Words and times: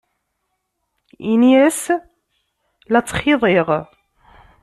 Ini-as 1.31 1.79
la 2.91 2.99
ttxiḍiɣ. 3.01 3.67